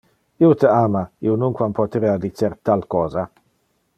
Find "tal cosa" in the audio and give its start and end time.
2.69-3.29